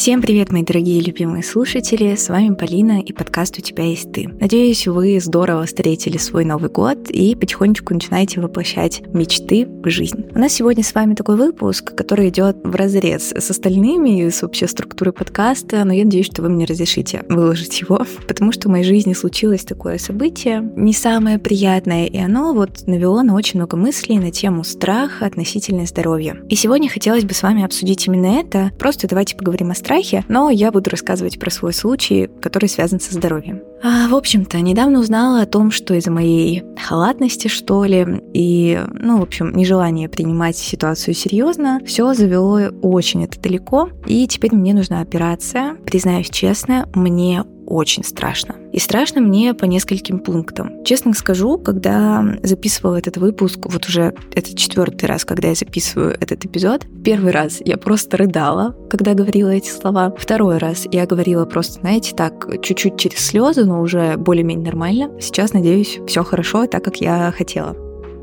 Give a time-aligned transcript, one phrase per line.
[0.00, 4.30] Всем привет, мои дорогие любимые слушатели, с вами Полина и подкаст «У тебя есть ты».
[4.40, 10.24] Надеюсь, вы здорово встретили свой Новый год и потихонечку начинаете воплощать мечты в жизнь.
[10.34, 14.66] У нас сегодня с вами такой выпуск, который идет в разрез с остальными с общей
[14.68, 18.84] структурой подкаста, но я надеюсь, что вы мне разрешите выложить его, потому что в моей
[18.84, 24.18] жизни случилось такое событие, не самое приятное, и оно вот навело на очень много мыслей
[24.18, 26.38] на тему страха относительно здоровья.
[26.48, 30.24] И сегодня хотелось бы с вами обсудить именно это, просто давайте поговорим о страхе, страхе,
[30.28, 33.60] но я буду рассказывать про свой случай, который связан со здоровьем.
[33.82, 39.18] А, в общем-то, недавно узнала о том, что из-за моей халатности, что ли, и, ну,
[39.18, 45.00] в общем, нежелания принимать ситуацию серьезно, все завело очень это далеко, и теперь мне нужна
[45.00, 45.74] операция.
[45.86, 48.56] Признаюсь честно, мне очень страшно.
[48.72, 50.84] И страшно мне по нескольким пунктам.
[50.84, 56.44] Честно скажу, когда записывала этот выпуск, вот уже это четвертый раз, когда я записываю этот
[56.44, 60.12] эпизод, первый раз я просто рыдала, когда говорила эти слова.
[60.18, 65.10] Второй раз я говорила просто, знаете, так, чуть-чуть через слезы, но уже более-менее нормально.
[65.20, 67.76] Сейчас, надеюсь, все хорошо, так как я хотела.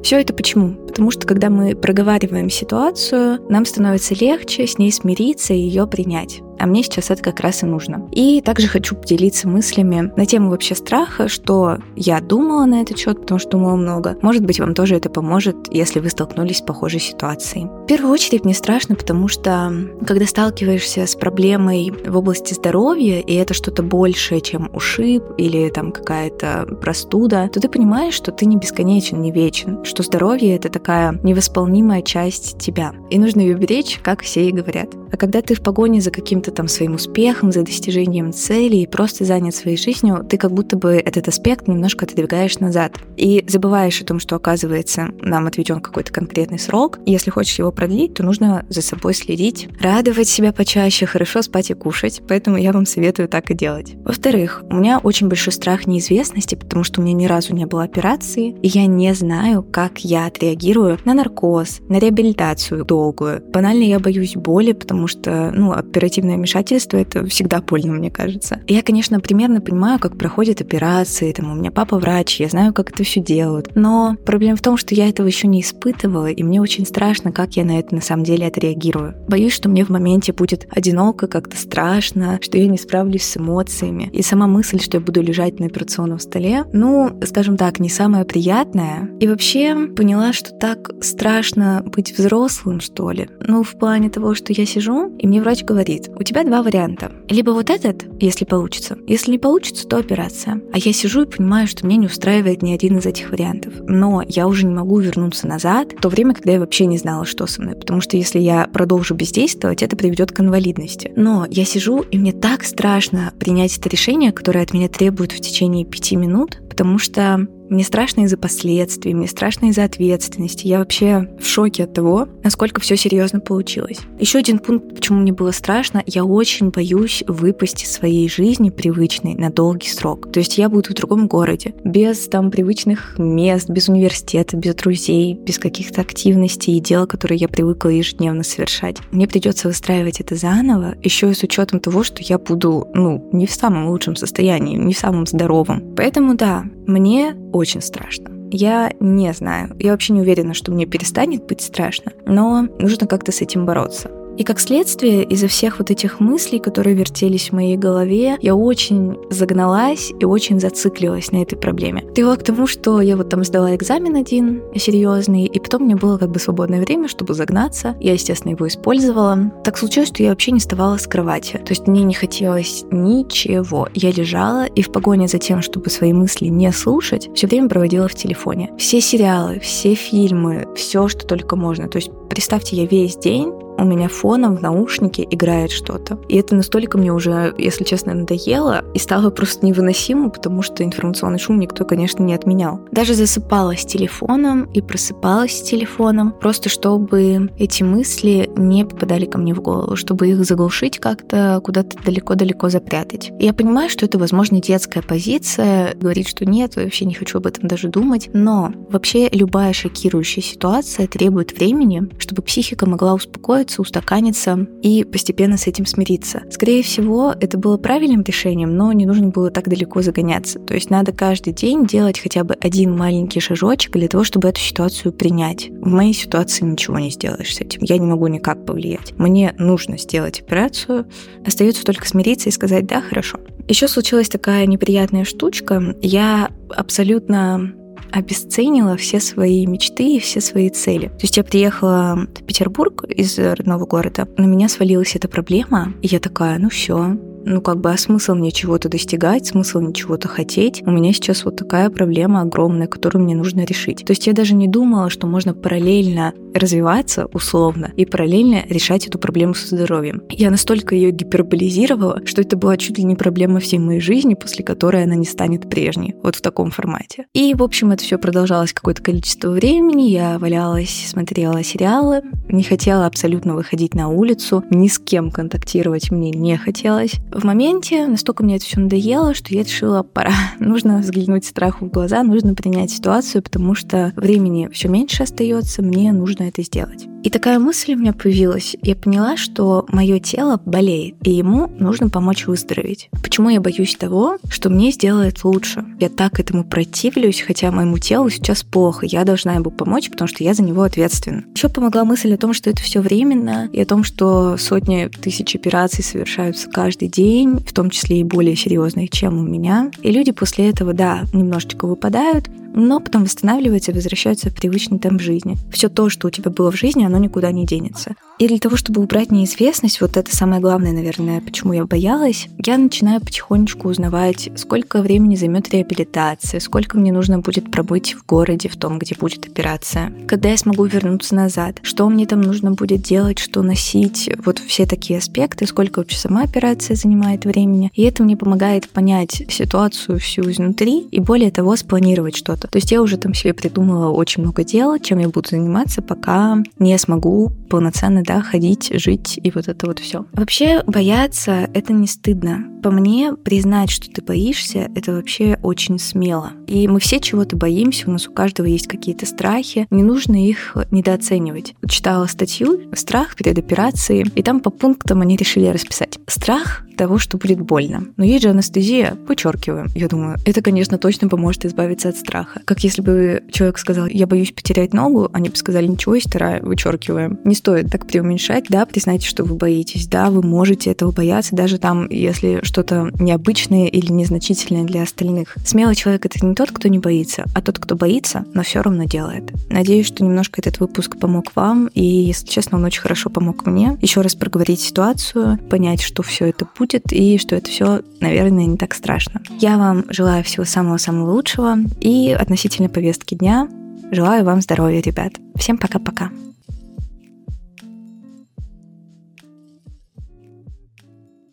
[0.03, 0.75] Все это почему?
[0.87, 6.41] Потому что когда мы проговариваем ситуацию, нам становится легче с ней смириться и ее принять.
[6.59, 8.07] А мне сейчас это как раз и нужно.
[8.11, 13.21] И также хочу поделиться мыслями на тему вообще страха, что я думала на этот счет,
[13.21, 14.17] потому что думала много.
[14.21, 17.65] Может быть, вам тоже это поможет, если вы столкнулись с похожей ситуацией.
[17.83, 19.71] В первую очередь мне страшно, потому что
[20.05, 25.91] когда сталкиваешься с проблемой в области здоровья, и это что-то большее, чем ушиб или там
[25.91, 31.19] какая-то простуда, то ты понимаешь, что ты не бесконечен, не вечен, что здоровье— это такая
[31.23, 32.93] невосполнимая часть тебя.
[33.09, 34.89] И нужно ее беречь, как все и говорят.
[35.11, 38.87] А когда ты в погоне за каким-то каким-то там своим успехом, за достижением цели и
[38.87, 42.97] просто занят своей жизнью, ты как будто бы этот аспект немножко отодвигаешь назад.
[43.17, 46.99] И забываешь о том, что, оказывается, нам отведен какой-то конкретный срок.
[47.05, 51.73] Если хочешь его продлить, то нужно за собой следить, радовать себя почаще, хорошо спать и
[51.73, 52.21] кушать.
[52.27, 53.95] Поэтому я вам советую так и делать.
[54.05, 57.83] Во-вторых, у меня очень большой страх неизвестности, потому что у меня ни разу не было
[57.83, 63.43] операции, и я не знаю, как я отреагирую на наркоз, на реабилитацию долгую.
[63.51, 68.61] Банально я боюсь боли, потому что, ну, оперативное вмешательство, это всегда больно, мне кажется.
[68.67, 72.91] Я, конечно, примерно понимаю, как проходят операции, там, у меня папа врач, я знаю, как
[72.91, 73.71] это все делают.
[73.75, 77.55] Но проблема в том, что я этого еще не испытывала, и мне очень страшно, как
[77.57, 79.15] я на это на самом деле отреагирую.
[79.27, 84.09] Боюсь, что мне в моменте будет одиноко, как-то страшно, что я не справлюсь с эмоциями.
[84.13, 88.23] И сама мысль, что я буду лежать на операционном столе, ну, скажем так, не самая
[88.23, 89.09] приятная.
[89.19, 93.29] И вообще поняла, что так страшно быть взрослым, что ли.
[93.39, 97.11] Ну, в плане того, что я сижу, и мне врач говорит, у тебя два варианта.
[97.29, 98.97] Либо вот этот, если получится.
[99.07, 100.61] Если не получится, то операция.
[100.73, 103.73] А я сижу и понимаю, что меня не устраивает ни один из этих вариантов.
[103.87, 107.25] Но я уже не могу вернуться назад в то время, когда я вообще не знала,
[107.25, 107.75] что со мной.
[107.75, 111.11] Потому что если я продолжу бездействовать, это приведет к инвалидности.
[111.15, 115.39] Но я сижу, и мне так страшно принять это решение, которое от меня требует в
[115.39, 120.67] течение пяти минут, потому что мне страшно из-за последствий, мне страшно из-за ответственности.
[120.67, 123.99] Я вообще в шоке от того, насколько все серьезно получилось.
[124.19, 129.35] Еще один пункт, почему мне было страшно, я очень боюсь выпасть из своей жизни привычной
[129.35, 130.31] на долгий срок.
[130.31, 135.35] То есть я буду в другом городе, без там привычных мест, без университета, без друзей,
[135.35, 138.97] без каких-то активностей и дел, которые я привыкла ежедневно совершать.
[139.11, 143.45] Мне придется выстраивать это заново, еще и с учетом того, что я буду, ну, не
[143.45, 145.95] в самом лучшем состоянии, не в самом здоровом.
[145.95, 148.31] Поэтому да, мне очень страшно.
[148.51, 153.31] Я не знаю, я вообще не уверена, что мне перестанет быть страшно, но нужно как-то
[153.31, 154.09] с этим бороться.
[154.37, 159.17] И как следствие, из-за всех вот этих мыслей, которые вертелись в моей голове, я очень
[159.31, 162.03] загналась и очень зациклилась на этой проблеме.
[162.13, 166.19] Привела к тому, что я вот там сдала экзамен один серьезный, и потом мне было
[166.19, 167.95] как бы свободное время, чтобы загнаться.
[167.99, 169.51] Я, естественно, его использовала.
[169.63, 171.53] Так случилось, что я вообще не вставала с кровати.
[171.53, 173.89] То есть мне не хотелось ничего.
[173.95, 178.07] Я лежала и в погоне за тем, чтобы свои мысли не слушать, все время проводила
[178.07, 178.71] в телефоне.
[178.77, 181.87] Все сериалы, все фильмы, все, что только можно.
[181.87, 186.19] То есть представьте, я весь день у меня фоном в наушнике играет что-то.
[186.27, 191.39] И это настолько мне уже, если честно, надоело и стало просто невыносимо, потому что информационный
[191.39, 192.81] шум никто, конечно, не отменял.
[192.91, 199.37] Даже засыпала с телефоном и просыпалась с телефоном, просто чтобы эти мысли не попадали ко
[199.37, 203.31] мне в голову, чтобы их заглушить как-то, куда-то далеко-далеко запрятать.
[203.39, 207.47] И я понимаю, что это, возможно, детская позиция, говорить, что нет, вообще не хочу об
[207.47, 213.81] этом даже думать, но вообще любая шокирующая ситуация требует времени, чтобы психика могла успокоиться успокоиться,
[213.81, 216.43] устаканиться и постепенно с этим смириться.
[216.49, 220.59] Скорее всего, это было правильным решением, но не нужно было так далеко загоняться.
[220.59, 224.59] То есть надо каждый день делать хотя бы один маленький шажочек для того, чтобы эту
[224.59, 225.69] ситуацию принять.
[225.69, 227.81] В моей ситуации ничего не сделаешь с этим.
[227.83, 229.13] Я не могу никак повлиять.
[229.17, 231.05] Мне нужно сделать операцию.
[231.45, 233.39] Остается только смириться и сказать «да, хорошо».
[233.67, 235.95] Еще случилась такая неприятная штучка.
[236.01, 237.73] Я абсолютно
[238.11, 241.07] обесценила все свои мечты и все свои цели.
[241.07, 246.07] То есть я приехала в Петербург из родного города, на меня свалилась эта проблема, и
[246.07, 247.17] я такая, ну все,
[247.47, 250.83] ну, как бы, а смысл мне чего-то достигать, смысл мне чего-то хотеть?
[250.85, 254.05] У меня сейчас вот такая проблема огромная, которую мне нужно решить.
[254.05, 259.17] То есть я даже не думала, что можно параллельно развиваться условно и параллельно решать эту
[259.17, 260.23] проблему со здоровьем.
[260.29, 264.65] Я настолько ее гиперболизировала, что это была чуть ли не проблема всей моей жизни, после
[264.65, 267.27] которой она не станет прежней, вот в таком формате.
[267.33, 273.05] И, в общем, это все продолжалось какое-то количество времени, я валялась, смотрела сериалы, не хотела
[273.05, 277.15] абсолютно выходить на улицу, ни с кем контактировать мне не хотелось.
[277.37, 281.91] В моменте настолько мне это все надоело, что я решила, пора, нужно взглянуть страху в
[281.91, 287.07] глаза, нужно принять ситуацию, потому что времени все меньше остается, мне нужно это сделать.
[287.23, 288.75] И такая мысль у меня появилась.
[288.81, 293.09] Я поняла, что мое тело болеет, и ему нужно помочь выздороветь.
[293.23, 295.83] Почему я боюсь того, что мне сделает лучше?
[295.99, 299.05] Я так этому противлюсь, хотя моему телу сейчас плохо.
[299.05, 301.43] Я должна ему помочь, потому что я за него ответственна.
[301.55, 305.55] Еще помогла мысль о том, что это все временно, и о том, что сотни тысяч
[305.55, 309.91] операций совершаются каждый день, в том числе и более серьезных, чем у меня.
[310.01, 315.19] И люди после этого, да, немножечко выпадают, но потом восстанавливаются и возвращаются в привычный темп
[315.19, 315.57] жизни.
[315.71, 318.15] Все то, что у тебя было в жизни, оно никуда не денется.
[318.39, 322.77] И для того, чтобы убрать неизвестность, вот это самое главное, наверное, почему я боялась, я
[322.77, 328.77] начинаю потихонечку узнавать, сколько времени займет реабилитация, сколько мне нужно будет пробыть в городе, в
[328.77, 333.39] том, где будет операция, когда я смогу вернуться назад, что мне там нужно будет делать,
[333.39, 337.91] что носить, вот все такие аспекты, сколько вообще сама операция занимает времени.
[337.93, 342.91] И это мне помогает понять ситуацию всю изнутри и более того спланировать что-то то есть
[342.91, 347.51] я уже там себе придумала очень много дел, чем я буду заниматься, пока не смогу
[347.69, 350.25] полноценно, да, ходить, жить и вот это вот все.
[350.33, 352.76] Вообще бояться— это не стыдно.
[352.81, 356.51] По мне, признать, что ты боишься, это вообще очень смело.
[356.67, 360.75] И мы все чего-то боимся, у нас у каждого есть какие-то страхи, не нужно их
[360.91, 361.75] недооценивать.
[361.89, 366.19] Читала статью «Страх перед операцией», и там по пунктам они решили расписать.
[366.27, 368.05] Страх того, что будет больно.
[368.17, 369.87] Но есть же анестезия, вычеркиваем.
[369.93, 372.61] Я думаю, это, конечно, точно поможет избавиться от страха.
[372.65, 377.39] Как если бы человек сказал, я боюсь потерять ногу, они бы сказали, ничего, вторая, вычеркиваем.
[377.43, 381.77] Не стоит так преуменьшать, да, признайте, что вы боитесь, да, вы можете этого бояться, даже
[381.77, 385.55] там, если что-то необычное или незначительное для остальных.
[385.65, 389.05] Смелый человек это не тот, кто не боится, а тот, кто боится, но все равно
[389.05, 389.51] делает.
[389.69, 393.97] Надеюсь, что немножко этот выпуск помог вам, и, если честно, он очень хорошо помог мне.
[394.01, 398.77] Еще раз проговорить ситуацию, понять, что все это будет, и что это все, наверное, не
[398.77, 399.41] так страшно.
[399.59, 403.67] Я вам желаю всего самого-самого лучшего и относительно повестки дня
[404.11, 405.33] желаю вам здоровья, ребят.
[405.55, 406.29] Всем пока-пока.